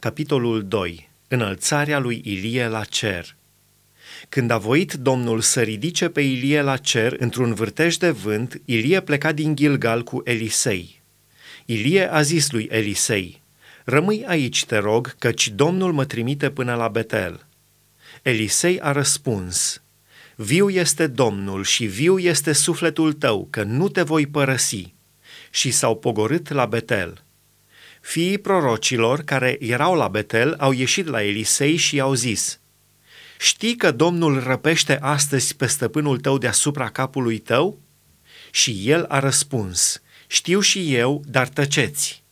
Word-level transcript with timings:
Capitolul 0.00 0.64
2. 0.64 1.10
Înălțarea 1.28 1.98
lui 1.98 2.22
Ilie 2.24 2.66
la 2.66 2.84
cer. 2.84 3.36
Când 4.28 4.50
a 4.50 4.58
voit 4.58 4.92
Domnul 4.92 5.40
să 5.40 5.62
ridice 5.62 6.08
pe 6.08 6.20
Ilie 6.20 6.60
la 6.60 6.76
cer 6.76 7.16
într-un 7.18 7.54
vârtej 7.54 7.96
de 7.96 8.10
vânt, 8.10 8.60
Ilie 8.64 9.00
pleca 9.00 9.32
din 9.32 9.54
Gilgal 9.56 10.02
cu 10.02 10.20
Elisei. 10.24 11.02
Ilie 11.64 12.12
a 12.12 12.22
zis 12.22 12.50
lui 12.50 12.68
Elisei, 12.70 13.42
Rămâi 13.84 14.24
aici, 14.26 14.64
te 14.64 14.76
rog, 14.76 15.14
căci 15.18 15.48
Domnul 15.48 15.92
mă 15.92 16.04
trimite 16.04 16.50
până 16.50 16.74
la 16.74 16.88
Betel. 16.88 17.46
Elisei 18.22 18.80
a 18.80 18.92
răspuns, 18.92 19.82
Viu 20.36 20.70
este 20.70 21.06
Domnul 21.06 21.64
și 21.64 21.86
viu 21.86 22.18
este 22.18 22.52
sufletul 22.52 23.12
tău, 23.12 23.46
că 23.50 23.62
nu 23.62 23.88
te 23.88 24.02
voi 24.02 24.26
părăsi. 24.26 24.94
Și 25.50 25.70
s-au 25.70 25.96
pogorât 25.96 26.48
la 26.48 26.66
Betel. 26.66 27.22
Fiii 28.08 28.38
prorocilor 28.38 29.20
care 29.20 29.56
erau 29.60 29.94
la 29.94 30.08
Betel 30.08 30.54
au 30.58 30.72
ieșit 30.72 31.06
la 31.06 31.22
Elisei 31.22 31.76
și 31.76 31.96
i-au 31.96 32.14
zis, 32.14 32.60
Știi 33.38 33.76
că 33.76 33.90
Domnul 33.90 34.42
răpește 34.42 34.98
astăzi 35.00 35.56
pe 35.56 35.66
stăpânul 35.66 36.18
tău 36.18 36.38
deasupra 36.38 36.88
capului 36.88 37.38
tău? 37.38 37.80
Și 38.50 38.82
el 38.84 39.04
a 39.08 39.18
răspuns, 39.18 40.02
Știu 40.26 40.60
și 40.60 40.94
eu, 40.94 41.22
dar 41.26 41.48
tăceți. 41.48 42.22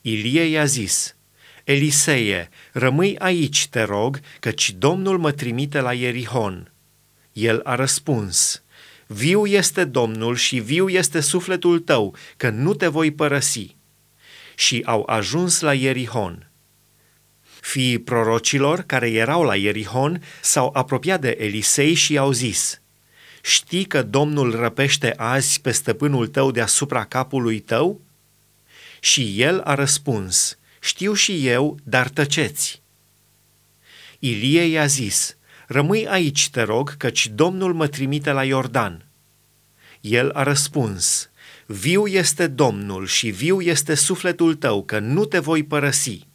Ilie 0.00 0.42
i-a 0.42 0.64
zis, 0.64 1.16
Eliseie, 1.64 2.48
rămâi 2.72 3.18
aici, 3.18 3.68
te 3.68 3.82
rog, 3.82 4.20
căci 4.40 4.70
Domnul 4.70 5.18
mă 5.18 5.32
trimite 5.32 5.80
la 5.80 5.92
Ierihon. 5.92 6.72
El 7.32 7.60
a 7.64 7.74
răspuns, 7.74 8.62
Viu 9.06 9.46
este 9.46 9.84
Domnul 9.84 10.36
și 10.36 10.58
viu 10.58 10.88
este 10.88 11.20
sufletul 11.20 11.78
tău, 11.80 12.14
că 12.36 12.50
nu 12.50 12.74
te 12.74 12.86
voi 12.86 13.12
părăsi 13.12 13.76
și 14.58 14.82
au 14.84 15.02
ajuns 15.06 15.60
la 15.60 15.74
Ierihon. 15.74 16.50
Fiii 17.60 17.98
prorocilor 17.98 18.80
care 18.80 19.10
erau 19.10 19.42
la 19.42 19.56
Ierihon 19.56 20.22
s-au 20.40 20.70
apropiat 20.72 21.20
de 21.20 21.36
Elisei 21.38 21.94
și 21.94 22.12
i-au 22.12 22.32
zis, 22.32 22.80
Știi 23.42 23.84
că 23.84 24.02
Domnul 24.02 24.56
răpește 24.56 25.14
azi 25.16 25.60
pe 25.60 25.70
stăpânul 25.70 26.26
tău 26.26 26.50
deasupra 26.50 27.04
capului 27.04 27.60
tău? 27.60 28.00
Și 29.00 29.42
el 29.42 29.60
a 29.60 29.74
răspuns, 29.74 30.58
Știu 30.80 31.12
și 31.12 31.46
eu, 31.46 31.78
dar 31.82 32.08
tăceți. 32.08 32.82
Ilie 34.18 34.62
i-a 34.62 34.86
zis, 34.86 35.36
Rămâi 35.66 36.08
aici, 36.08 36.50
te 36.50 36.62
rog, 36.62 36.96
căci 36.96 37.28
Domnul 37.28 37.74
mă 37.74 37.86
trimite 37.86 38.30
la 38.30 38.44
Iordan. 38.44 39.06
El 40.00 40.30
a 40.30 40.42
răspuns, 40.42 41.27
Viu 41.70 42.06
este 42.06 42.46
Domnul 42.46 43.06
și 43.06 43.30
viu 43.30 43.60
este 43.60 43.94
sufletul 43.94 44.54
tău, 44.54 44.84
că 44.84 44.98
nu 44.98 45.24
te 45.24 45.38
voi 45.38 45.62
părăsi. 45.62 46.26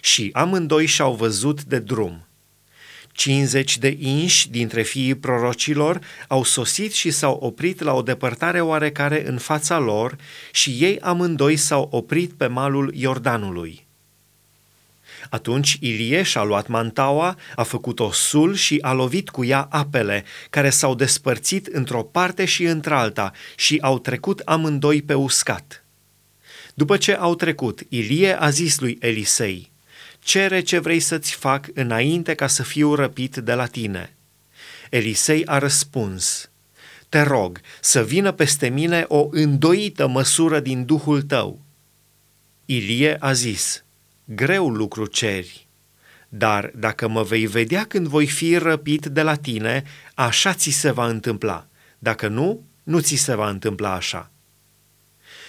Și 0.00 0.30
amândoi 0.32 0.86
și-au 0.86 1.14
văzut 1.14 1.64
de 1.64 1.78
drum. 1.78 2.26
Cincizeci 3.12 3.78
de 3.78 3.96
inși 3.98 4.50
dintre 4.50 4.82
fiii 4.82 5.14
prorocilor 5.14 6.00
au 6.26 6.44
sosit 6.44 6.92
și 6.92 7.10
s-au 7.10 7.34
oprit 7.34 7.80
la 7.82 7.94
o 7.94 8.02
depărtare 8.02 8.60
oarecare 8.60 9.28
în 9.28 9.38
fața 9.38 9.78
lor 9.78 10.16
și 10.52 10.70
ei 10.70 11.00
amândoi 11.00 11.56
s-au 11.56 11.88
oprit 11.90 12.32
pe 12.32 12.46
malul 12.46 12.94
Iordanului. 12.94 13.87
Atunci 15.30 15.76
Ilie 15.80 16.22
și-a 16.22 16.42
luat 16.42 16.66
mantaua, 16.66 17.36
a 17.56 17.62
făcut 17.62 18.00
o 18.00 18.12
sul 18.12 18.54
și 18.54 18.78
a 18.80 18.92
lovit 18.92 19.28
cu 19.28 19.44
ea 19.44 19.66
apele, 19.70 20.24
care 20.50 20.70
s-au 20.70 20.94
despărțit 20.94 21.66
într-o 21.66 22.02
parte 22.02 22.44
și 22.44 22.64
într-alta 22.64 23.32
și 23.56 23.78
au 23.80 23.98
trecut 23.98 24.40
amândoi 24.44 25.02
pe 25.02 25.14
uscat. 25.14 25.84
După 26.74 26.96
ce 26.96 27.14
au 27.14 27.34
trecut, 27.34 27.80
Ilie 27.88 28.40
a 28.40 28.50
zis 28.50 28.78
lui 28.78 28.98
Elisei, 29.00 29.70
Cere 30.18 30.60
ce 30.60 30.78
vrei 30.78 31.00
să-ți 31.00 31.34
fac 31.34 31.66
înainte 31.74 32.34
ca 32.34 32.46
să 32.46 32.62
fiu 32.62 32.94
răpit 32.94 33.36
de 33.36 33.54
la 33.54 33.66
tine. 33.66 34.16
Elisei 34.90 35.46
a 35.46 35.58
răspuns, 35.58 36.50
Te 37.08 37.20
rog 37.20 37.60
să 37.80 38.04
vină 38.04 38.32
peste 38.32 38.68
mine 38.68 39.04
o 39.08 39.28
îndoită 39.30 40.06
măsură 40.06 40.60
din 40.60 40.84
Duhul 40.84 41.22
tău. 41.22 41.60
Ilie 42.64 43.16
a 43.20 43.32
zis, 43.32 43.84
greu 44.34 44.68
lucru 44.68 45.06
ceri. 45.06 45.66
Dar 46.28 46.70
dacă 46.74 47.08
mă 47.08 47.22
vei 47.22 47.46
vedea 47.46 47.84
când 47.84 48.06
voi 48.06 48.26
fi 48.26 48.56
răpit 48.56 49.06
de 49.06 49.22
la 49.22 49.34
tine, 49.34 49.84
așa 50.14 50.54
ți 50.54 50.70
se 50.70 50.90
va 50.90 51.08
întâmpla. 51.08 51.66
Dacă 51.98 52.28
nu, 52.28 52.64
nu 52.82 53.00
ți 53.00 53.14
se 53.14 53.34
va 53.34 53.48
întâmpla 53.48 53.94
așa. 53.94 54.30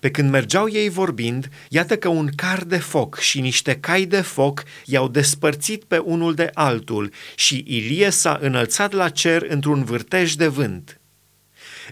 Pe 0.00 0.10
când 0.10 0.30
mergeau 0.30 0.68
ei 0.68 0.88
vorbind, 0.88 1.48
iată 1.68 1.96
că 1.96 2.08
un 2.08 2.28
car 2.36 2.64
de 2.64 2.78
foc 2.78 3.18
și 3.18 3.40
niște 3.40 3.76
cai 3.76 4.04
de 4.04 4.20
foc 4.20 4.62
i-au 4.84 5.08
despărțit 5.08 5.84
pe 5.84 5.98
unul 5.98 6.34
de 6.34 6.50
altul 6.54 7.12
și 7.34 7.64
Ilie 7.66 8.10
s-a 8.10 8.38
înălțat 8.40 8.92
la 8.92 9.08
cer 9.08 9.42
într-un 9.48 9.84
vârtej 9.84 10.32
de 10.32 10.46
vânt. 10.46 11.00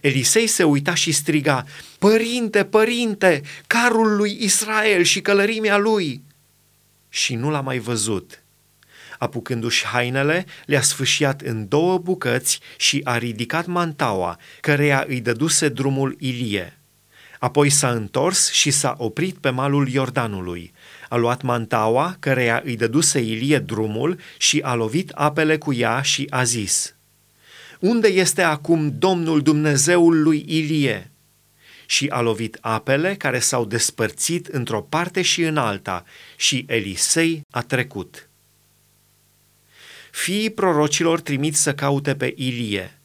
Elisei 0.00 0.46
se 0.46 0.64
uita 0.64 0.94
și 0.94 1.12
striga, 1.12 1.64
Părinte, 1.98 2.64
părinte, 2.64 3.42
carul 3.66 4.16
lui 4.16 4.38
Israel 4.40 5.02
și 5.02 5.20
călărimea 5.20 5.76
lui!" 5.76 6.26
Și 7.08 7.34
nu 7.34 7.50
l-a 7.50 7.60
mai 7.60 7.78
văzut. 7.78 8.42
Apucându-și 9.18 9.86
hainele, 9.86 10.44
le-a 10.66 10.80
sfâșiat 10.80 11.40
în 11.40 11.68
două 11.68 11.98
bucăți 11.98 12.60
și 12.76 13.00
a 13.04 13.18
ridicat 13.18 13.66
mantaua, 13.66 14.38
căreia 14.60 15.04
îi 15.08 15.20
dăduse 15.20 15.68
drumul 15.68 16.16
Ilie. 16.18 16.78
Apoi 17.38 17.70
s-a 17.70 17.90
întors 17.90 18.50
și 18.50 18.70
s-a 18.70 18.94
oprit 18.98 19.36
pe 19.36 19.50
malul 19.50 19.88
Iordanului. 19.88 20.72
A 21.08 21.16
luat 21.16 21.42
mantaua, 21.42 22.16
căreia 22.18 22.62
îi 22.64 22.76
dăduse 22.76 23.20
Ilie 23.20 23.58
drumul 23.58 24.18
și 24.38 24.60
a 24.60 24.74
lovit 24.74 25.10
apele 25.10 25.58
cu 25.58 25.72
ea 25.72 26.02
și 26.02 26.26
a 26.30 26.42
zis, 26.42 26.94
Unde 27.80 28.08
este 28.08 28.42
acum 28.42 28.98
Domnul 28.98 29.42
Dumnezeul 29.42 30.22
lui 30.22 30.44
Ilie?" 30.46 31.10
Și 31.90 32.06
a 32.08 32.20
lovit 32.20 32.58
apele 32.60 33.14
care 33.14 33.38
s-au 33.38 33.64
despărțit 33.64 34.46
într-o 34.46 34.82
parte 34.82 35.22
și 35.22 35.42
în 35.42 35.56
alta 35.56 36.04
și 36.36 36.64
Elisei 36.68 37.40
a 37.50 37.60
trecut. 37.60 38.28
Fiii 40.10 40.50
prorocilor 40.50 41.20
trimit 41.20 41.56
să 41.56 41.74
caute 41.74 42.14
pe 42.14 42.34
Ilie. 42.36 43.00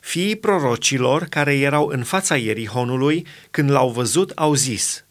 Fiii 0.00 0.36
prorocilor 0.36 1.24
care 1.24 1.58
erau 1.58 1.86
în 1.86 2.04
fața 2.04 2.36
Ierihonului, 2.36 3.26
când 3.50 3.70
l-au 3.70 3.90
văzut, 3.90 4.30
au 4.30 4.54
zis, 4.54 5.04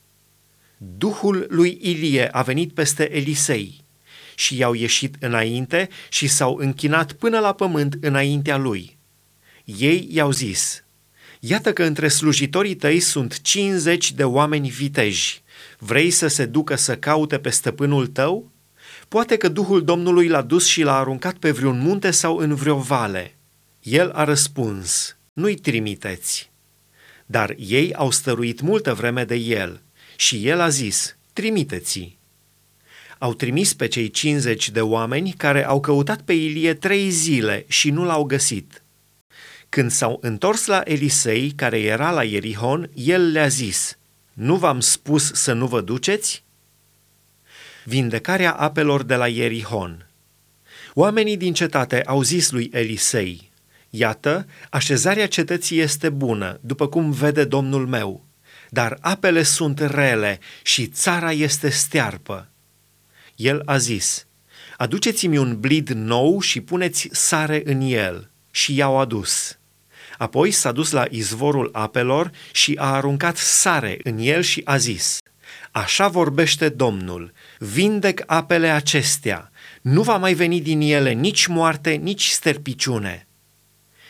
Duhul 0.77 1.45
lui 1.49 1.77
Ilie 1.81 2.27
a 2.31 2.41
venit 2.41 2.73
peste 2.73 3.15
Elisei 3.15 3.83
și 4.35 4.57
i-au 4.57 4.73
ieșit 4.73 5.15
înainte 5.19 5.89
și 6.09 6.27
s-au 6.27 6.55
închinat 6.55 7.11
până 7.11 7.39
la 7.39 7.53
pământ 7.53 7.97
înaintea 8.01 8.57
lui. 8.57 8.97
Ei 9.63 10.07
i-au 10.11 10.31
zis, 10.31 10.83
Iată 11.39 11.73
că 11.73 11.83
între 11.83 12.07
slujitorii 12.07 12.75
tăi 12.75 12.99
sunt 12.99 13.41
50 13.41 14.11
de 14.11 14.23
oameni 14.23 14.69
viteji. 14.69 15.41
Vrei 15.77 16.09
să 16.09 16.27
se 16.27 16.45
ducă 16.45 16.75
să 16.75 16.97
caute 16.97 17.39
pe 17.39 17.49
stăpânul 17.49 18.07
tău? 18.07 18.51
Poate 19.07 19.37
că 19.37 19.47
Duhul 19.47 19.83
Domnului 19.83 20.27
l-a 20.27 20.41
dus 20.41 20.65
și 20.65 20.81
l-a 20.81 20.97
aruncat 20.97 21.35
pe 21.35 21.51
vreun 21.51 21.79
munte 21.79 22.11
sau 22.11 22.37
în 22.37 22.55
vreo 22.55 22.77
vale. 22.77 23.37
El 23.81 24.11
a 24.11 24.23
răspuns, 24.23 25.17
nu-i 25.33 25.55
trimiteți. 25.55 26.51
Dar 27.25 27.55
ei 27.57 27.93
au 27.93 28.11
stăruit 28.11 28.61
multă 28.61 28.93
vreme 28.93 29.23
de 29.23 29.35
el 29.35 29.81
și 30.15 30.47
el 30.47 30.59
a 30.59 30.69
zis, 30.69 31.17
trimiteți 31.33 32.17
Au 33.17 33.33
trimis 33.33 33.73
pe 33.73 33.87
cei 33.87 34.09
50 34.09 34.69
de 34.69 34.81
oameni 34.81 35.33
care 35.37 35.65
au 35.65 35.79
căutat 35.79 36.21
pe 36.21 36.33
Ilie 36.33 36.73
trei 36.73 37.09
zile 37.09 37.65
și 37.67 37.89
nu 37.89 38.03
l-au 38.03 38.23
găsit. 38.23 38.83
Când 39.69 39.91
s-au 39.91 40.17
întors 40.21 40.65
la 40.65 40.81
Elisei, 40.85 41.51
care 41.51 41.79
era 41.79 42.11
la 42.11 42.23
Ierihon, 42.23 42.89
el 42.93 43.31
le-a 43.31 43.47
zis, 43.47 43.97
Nu 44.33 44.55
v-am 44.55 44.79
spus 44.79 45.31
să 45.33 45.53
nu 45.53 45.67
vă 45.67 45.81
duceți? 45.81 46.43
Vindecarea 47.83 48.53
apelor 48.53 49.03
de 49.03 49.15
la 49.15 49.27
Ierihon 49.27 50.07
Oamenii 50.93 51.37
din 51.37 51.53
cetate 51.53 52.01
au 52.01 52.21
zis 52.21 52.51
lui 52.51 52.69
Elisei, 52.73 53.51
Iată, 53.89 54.45
așezarea 54.69 55.27
cetății 55.27 55.79
este 55.79 56.09
bună, 56.09 56.59
după 56.61 56.87
cum 56.87 57.11
vede 57.11 57.43
domnul 57.43 57.87
meu, 57.87 58.25
dar 58.69 58.97
apele 59.01 59.43
sunt 59.43 59.79
rele 59.79 60.39
și 60.63 60.87
țara 60.87 61.31
este 61.31 61.69
stearpă. 61.69 62.47
El 63.35 63.61
a 63.65 63.77
zis, 63.77 64.27
Aduceți-mi 64.77 65.37
un 65.37 65.59
blid 65.59 65.89
nou 65.89 66.39
și 66.39 66.61
puneți 66.61 67.09
sare 67.11 67.61
în 67.65 67.81
el. 67.81 68.29
Și 68.51 68.75
i-au 68.75 68.97
adus. 68.97 69.58
Apoi 70.19 70.51
s-a 70.51 70.71
dus 70.71 70.91
la 70.91 71.05
izvorul 71.09 71.69
apelor 71.71 72.31
și 72.51 72.75
a 72.79 72.93
aruncat 72.93 73.37
sare 73.37 73.99
în 74.03 74.17
el 74.17 74.41
și 74.41 74.61
a 74.65 74.77
zis, 74.77 75.17
Așa 75.71 76.07
vorbește 76.07 76.69
Domnul, 76.69 77.31
vindec 77.59 78.23
apele 78.25 78.67
acestea, 78.67 79.51
nu 79.81 80.01
va 80.01 80.17
mai 80.17 80.33
veni 80.33 80.61
din 80.61 80.81
ele 80.81 81.11
nici 81.11 81.45
moarte, 81.45 81.91
nici 81.91 82.27
sterpiciune. 82.27 83.27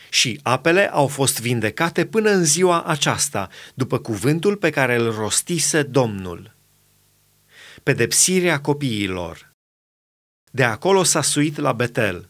Și 0.10 0.40
apele 0.44 0.92
au 0.92 1.08
fost 1.08 1.42
vindecate 1.42 2.06
până 2.06 2.30
în 2.30 2.44
ziua 2.44 2.84
aceasta, 2.84 3.50
după 3.74 3.98
cuvântul 4.00 4.56
pe 4.56 4.70
care 4.70 4.96
îl 4.96 5.12
rostise 5.12 5.84
Domnul. 5.84 6.56
pedepsirea 7.84 8.60
copiilor. 8.60 9.52
De 10.52 10.64
acolo 10.64 11.04
s-a 11.04 11.22
suit 11.22 11.58
la 11.58 11.72
Betel. 11.72 12.29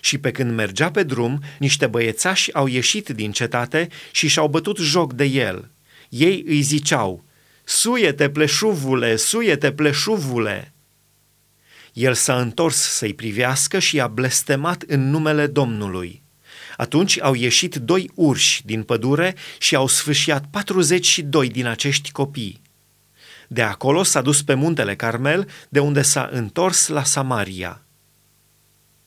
Și 0.00 0.18
pe 0.18 0.30
când 0.30 0.54
mergea 0.54 0.90
pe 0.90 1.02
drum, 1.02 1.42
niște 1.58 1.86
băiețași 1.86 2.54
au 2.54 2.66
ieșit 2.66 3.08
din 3.08 3.32
cetate 3.32 3.88
și 4.10 4.28
și-au 4.28 4.48
bătut 4.48 4.76
joc 4.76 5.12
de 5.12 5.24
el. 5.24 5.70
Ei 6.08 6.44
îi 6.46 6.60
ziceau, 6.60 7.24
Suie-te, 7.64 8.28
pleșuvule, 8.28 9.16
suie-te, 9.16 9.72
pleșuvule! 9.72 10.72
El 11.92 12.14
s-a 12.14 12.40
întors 12.40 12.76
să-i 12.76 13.14
privească 13.14 13.78
și 13.78 14.00
a 14.00 14.06
blestemat 14.06 14.82
în 14.86 15.10
numele 15.10 15.46
Domnului. 15.46 16.22
Atunci 16.76 17.20
au 17.20 17.34
ieșit 17.34 17.74
doi 17.74 18.10
urși 18.14 18.64
din 18.66 18.82
pădure 18.82 19.34
și 19.58 19.74
au 19.74 19.86
sfâșiat 19.86 20.44
42 20.50 21.48
din 21.48 21.66
acești 21.66 22.12
copii. 22.12 22.62
De 23.48 23.62
acolo 23.62 24.02
s-a 24.02 24.20
dus 24.20 24.42
pe 24.42 24.54
muntele 24.54 24.96
Carmel, 24.96 25.48
de 25.68 25.78
unde 25.78 26.02
s-a 26.02 26.28
întors 26.32 26.88
la 26.88 27.04
Samaria. 27.04 27.82